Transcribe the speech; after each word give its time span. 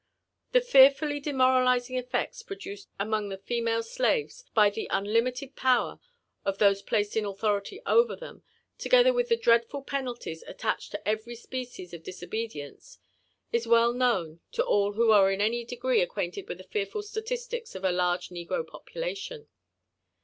The 0.51 0.61
fearfully 0.61 1.19
demoralizing 1.19 1.95
effects 1.95 2.41
produced 2.41 2.89
among 2.99 3.29
the 3.29 3.37
female 3.37 3.83
slaves 3.83 4.43
by 4.55 4.71
the 4.71 4.87
unlimited 4.89 5.55
power 5.55 5.99
of 6.43 6.57
those 6.57 6.81
placed 6.81 7.15
in 7.15 7.23
authority 7.23 7.81
over 7.85 8.15
them, 8.15 8.41
together 8.79 9.13
with 9.13 9.29
the 9.29 9.37
dreadful 9.37 9.83
penalties 9.83 10.41
attached 10.47 10.89
to 10.93 11.07
every 11.07 11.35
species 11.35 11.93
of 11.93 12.01
dis 12.01 12.23
obedience, 12.23 12.97
is 13.51 13.67
well 13.67 13.93
known 13.93 14.39
to 14.53 14.65
all 14.65 14.93
who 14.93 15.11
are 15.11 15.29
in 15.31 15.39
any 15.39 15.63
degree 15.63 16.01
acquainted 16.01 16.49
with 16.49 16.57
the 16.57 16.63
fearful 16.63 17.03
statistics 17.03 17.75
of 17.75 17.83
a 17.83 17.91
large 17.91 18.29
negro 18.29 18.65
population. 18.65 19.49